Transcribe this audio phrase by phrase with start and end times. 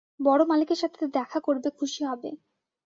[0.19, 2.29] বড় মালিকের সাথে দেখা করবে খুশি হবে।